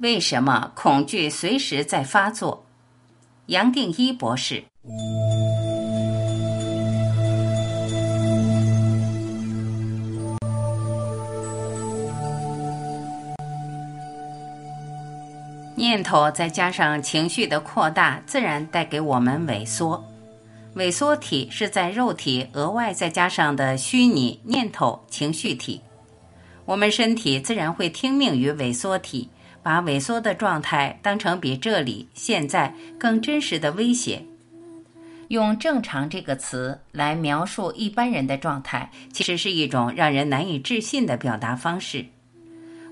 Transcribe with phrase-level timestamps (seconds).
[0.00, 2.64] 为什么恐惧随时在发作？
[3.46, 4.64] 杨定一博士。
[15.74, 20.02] 念头再加上情绪的扩大，自然带给我们萎缩。
[20.76, 25.82] 萎缩体是在肉体额外再加上的虚拟念头情绪体。
[26.64, 29.28] 我们身体自然会听命于萎缩体。
[29.62, 34.24] 把萎缩的状态当成比这里现在更真实的威胁，
[35.28, 42.06] 用“正常”这个词来描述一般人的状态，其实是一种让人难以置信的表达方式。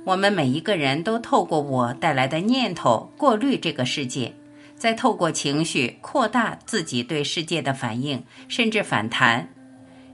[0.05, 4.35] 我们每一个人都透过我带来的念头过滤这个世界，
[4.77, 9.49] 再透过情绪扩大自己对世界的反应，甚至反弹。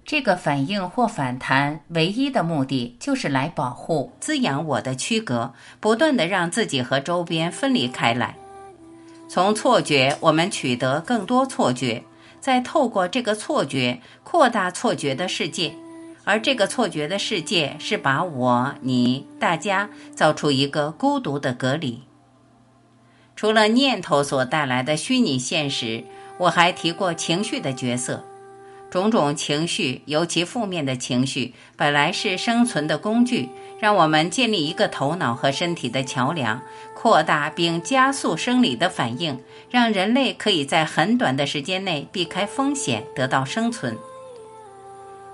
[0.04, 8.36] 这个反应或反弹，唯一的目的就是来保护、滋养我的躯壳，不断的让自己和周边分离开来。
[9.28, 12.02] 从错觉，我们取得更多错觉，
[12.38, 15.74] 再透过这个错觉扩大错觉的世界，
[16.24, 22.02] 而这个错觉的世界是把我、你、大家造出一个孤独的隔离。
[23.34, 26.04] 除了念头所带来的虚拟现实，
[26.36, 28.22] 我还提过情绪的角色。
[28.94, 33.48] 种种情绪，尤其负面的情绪，本来是生存的工具，
[33.80, 36.62] 让我们建立一个头脑和身体的桥梁，
[36.94, 39.36] 扩大并加速生理的反应，
[39.68, 43.98] 让人类可以在很短的时间内避开风险，得到生存。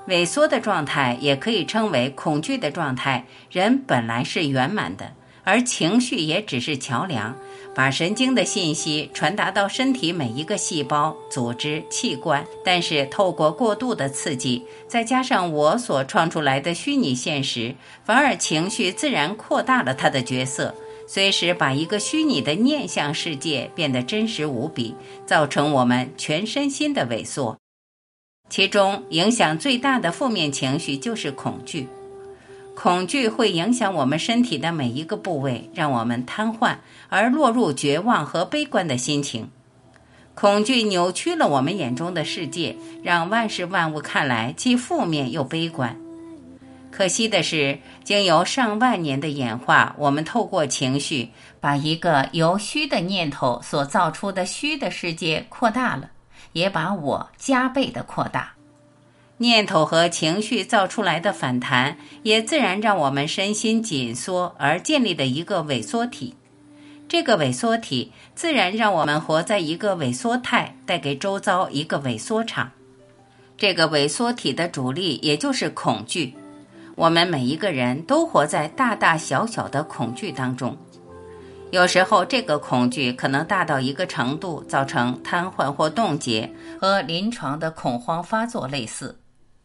[0.08, 3.26] 萎缩的状态也可以称为恐惧的状态。
[3.50, 5.12] 人本来是圆满的，
[5.50, 7.36] 而情绪也只是桥梁。
[7.72, 20.74] 把神经的信息传达到身体每一个细胞、组织、器官，但是透过过度的刺激，再加上我所创出来的虚拟现实，反而情绪自然扩大了它的角色，
[21.06, 27.56] 随时把一个虚拟的念想世界变得真实无比，造成我们全身心的萎缩。
[28.48, 31.86] 其中影响最大的负面情绪就是恐惧。
[32.74, 36.76] 恐惧会影响我们身体的每一个部位，让我们瘫痪，
[37.08, 39.50] 而落入绝望和悲观的心情。
[40.34, 45.94] 恐惧扭曲了我们眼中的世界，让万事万物看来既负面又悲观。
[46.90, 51.28] 可惜的是，经由上万年的演化，我们透过情绪，
[51.60, 56.10] 把一个由虚的念头所造出的虚的世界扩大了，
[56.52, 58.54] 也把我加倍的扩大。
[59.42, 66.34] 念头和情绪造出来的反弹，也自然让我们身心紧缩而建立的一个萎缩体。
[67.08, 72.70] 这个萎缩体自然让我们活在一个萎缩态，带给周遭一个萎缩场。
[73.56, 76.34] 这个萎缩体的主力也就是恐惧。
[76.94, 80.76] 我们每一个人都活在大大小小的恐惧当中。
[81.70, 89.16] 有时候，这个恐惧可能大到一个程度，造成瘫痪或冻结，和临床的恐慌发作类似。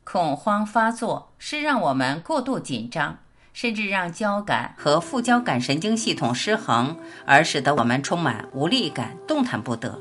[0.05, 3.17] 恐慌发作是让我们过度紧张，
[3.53, 6.95] 甚至让交感和副交感神经系统失衡，
[7.25, 9.99] 而使得我们充满无力感、动弹不得。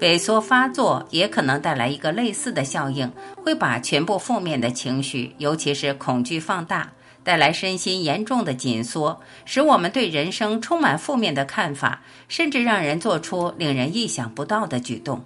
[0.00, 3.12] 萎缩发作也可能带来一个类似的效应，
[3.44, 6.92] 会把全部负面的情绪，尤其是恐惧放大，
[7.22, 15.22] 带来身心严重的紧缩，使我们对人生充满负面的看法，甚至让人做出令人意想不到的举动。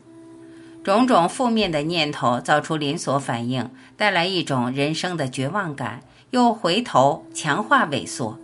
[0.83, 8.39] 种种负面的念头造出连锁反应，带来一种人生的绝望感，又回头强化萎缩。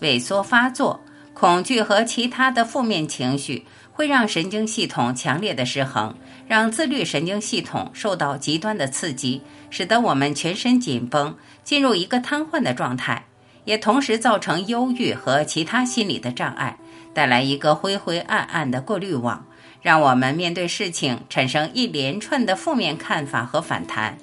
[0.00, 1.00] 萎缩发作，
[1.32, 6.14] 恐惧和其他的负面情绪会让神经系统强烈的失衡，
[6.46, 9.40] 让自律神经系统受到极端的刺激，
[9.70, 13.24] 使得我们全身紧绷，进入一个瘫痪的状态，
[13.64, 16.76] 也同时造成忧郁和其他心理的障碍，
[17.14, 19.46] 带来一个灰灰暗暗的过滤网。
[19.84, 24.16] 让我们面对事情产生一连串的负面看法和反弹。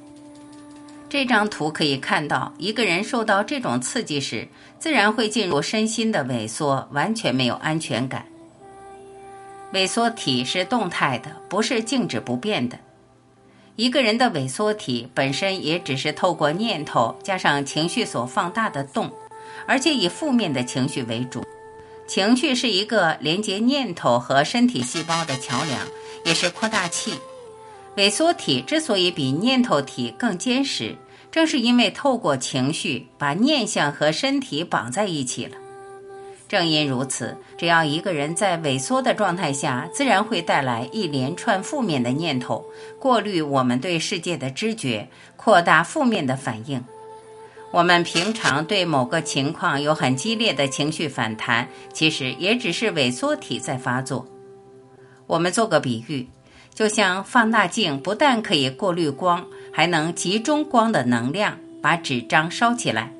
[1.07, 4.47] 这张图可以看到，一个人受到这种刺激时，
[4.79, 8.25] 自然会进入身心的萎缩，完全没有安全感。
[9.73, 12.79] 萎缩体是动态的，不是静止不变的。
[13.75, 19.11] 一个人的萎缩体本身也只是透过念头加上情绪所放大的动，
[19.67, 21.43] 而且以负面的情绪为主。
[22.13, 25.79] 情绪是一个连接念头和身体细胞的桥梁，
[26.25, 27.13] 也是扩大器。
[27.95, 30.97] 萎缩体之所以比念头体更坚实，
[31.31, 35.55] 正是因为透过情绪把念想和身体绑在一起了。
[36.49, 42.65] 正因如此，只要一个人在萎缩的状态下，自然会带来一连串负面的念头，
[42.99, 45.07] 过滤我们对世界的知觉，
[45.37, 46.83] 扩大负面的反应。
[47.71, 54.27] 我们平常对某个情况有很激烈的情绪反弹，其实也只是萎缩体在发作。
[55.25, 56.27] 我们做个比喻，
[56.73, 63.13] 就像放大镜不但可以过滤光，还能集中光的能量，把纸张烧起来。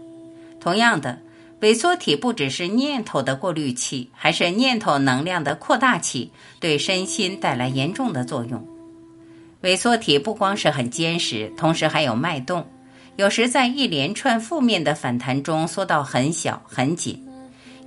[0.60, 1.20] 同样的，
[1.62, 8.68] 萎缩体不只是念头的过滤器，还是念头能量的扩大器，对身心带来严重的作用。
[9.62, 12.68] 萎缩体不光是很坚实，同时还有脉动。
[13.18, 17.24] 有时在一连串负面的反弹中缩到很小很紧，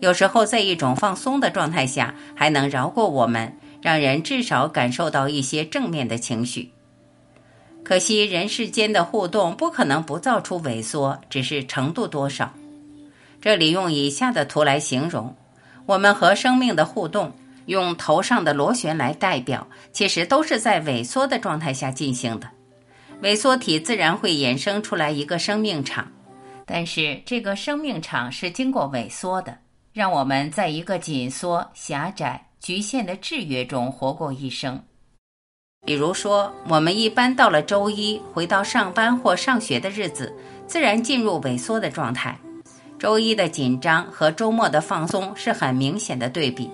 [0.01, 6.71] 有时候在一种放松的状态下还能饶过我们，让人至少感受到一些正面的情绪。
[7.83, 12.55] 可惜人世间的互动不可能不造出萎缩，只是程度多少。
[13.41, 15.37] 这里用以下的图来形容
[15.85, 17.33] 我们和生命的互动，
[17.67, 22.49] 用头上的螺旋来代表，其实都是在萎缩的状态下进行的。
[23.23, 26.07] 萎缩体自然会衍生出来一个生命场，
[26.67, 29.57] 但是这个生命场是经过萎缩的，
[29.93, 34.83] 让我们在一个紧缩、狭窄、局限的制约中活过一生。
[35.87, 40.35] 比如说，我们一般到了周一回到上班或上学的日子，
[40.67, 42.39] 自然进入萎缩的状态。
[42.99, 46.71] 周一的紧张和周末的放松是很明显的对比，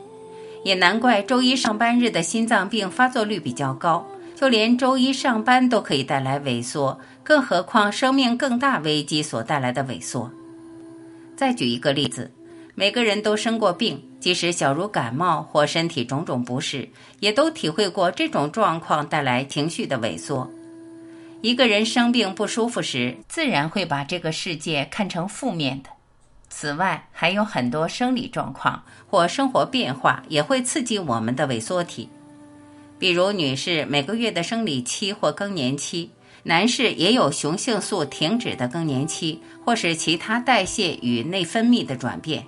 [0.64, 4.06] 也难怪周一上班日的心脏病发作率比较高。
[4.40, 10.30] 就连周一上班都可以带来萎缩，更何况生命更大危机所带来的萎缩。
[11.36, 12.32] 再举一个例子，
[12.74, 16.88] 每个人都生过病，即使小如感冒或身体种种不适，
[17.18, 20.50] 也都体会过这种状况带来情绪的萎缩。
[21.42, 25.90] 一个人生病不舒服时，自然会把这个世界看成负面的。
[26.48, 32.08] 此外，还有很多生理状况或生活变化也会刺激我们的萎缩体。
[33.00, 36.10] 比如，女士每个月的生理期或更年期，
[36.42, 42.44] 男士也有雄性素停止的更年期，或是其他代谢与内分泌的转变。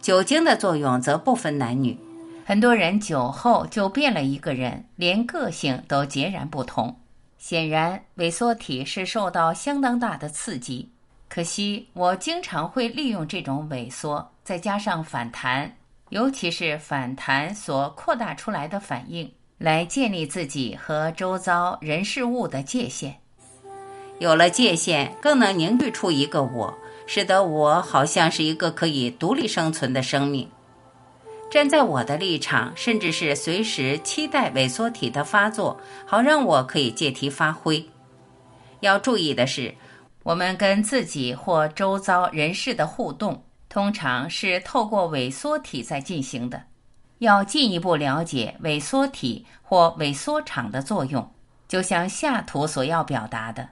[0.00, 1.98] 酒精的作用则不分男女，
[2.46, 6.96] 很多人酒后就变了一个人，连个性都截然不同。
[7.36, 10.88] 显然，萎缩体是受到相当大的刺激。
[11.28, 15.76] 可惜，我经常会利用这种萎缩，再加上反弹，
[16.10, 19.28] 尤其是反弹所扩大出来的反应。
[19.58, 23.14] 来建立自己和周遭人事物的界限，
[24.20, 30.48] 有了界限，更能凝聚出一个我，使得我好像是一个可以独立生存的生命。
[31.50, 37.84] 站在我的立场，甚至是随时期待萎缩体的发作，好让我可以借题发挥。
[38.80, 39.74] 要注意的是，
[40.22, 46.62] 我们跟自己或周遭人事的互动，通常是透过萎缩体在进行的。
[47.18, 51.28] 要进一步了解萎缩体或萎缩场的作用，
[51.66, 53.68] 就像下图所要表达的，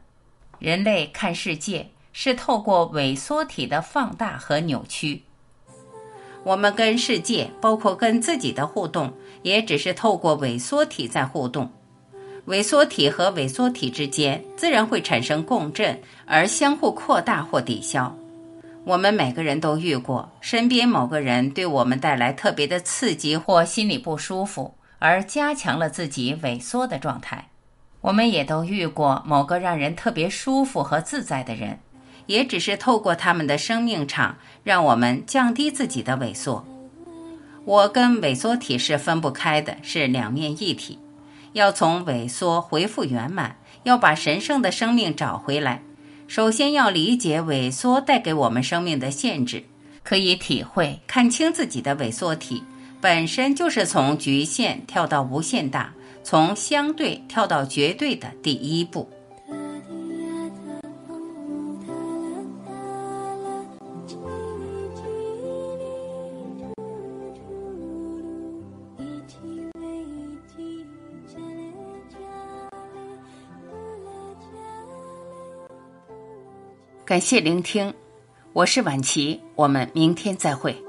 [0.58, 5.22] 人类看世界是透过萎缩体的放大和扭曲。
[6.42, 9.12] 我们跟世界，包括跟自己的互动，
[9.42, 11.70] 也只是透过萎缩体在互动。
[12.46, 18.16] 萎缩体和萎缩体之间自然会产生共振，而相互扩大或抵消。
[18.86, 27.48] 我们每个人都遇过身边某个人对我们带来特别的刺激或心里不舒服，而加强了自己萎缩的状态。
[28.00, 31.80] 我们也都遇过某个让人特别舒服和自在的人，
[32.26, 36.64] 也只是透过他们的生命场，让我们降低自己的萎缩。
[37.64, 41.00] 我跟萎缩体是分不开的，是两面一体。
[41.54, 45.82] 要从萎缩恢复圆满，要把神圣的生命找回来。
[46.28, 49.62] 首先要理解萎缩带给我们生命的限制，
[50.02, 52.62] 可以体会看清自己的萎缩体
[53.00, 55.92] 本身就是从局限跳到无限大，
[56.24, 59.08] 从相对跳到绝对的第一步。
[77.06, 77.94] 感谢聆听，
[78.52, 80.85] 我是晚琪，我们明天再会。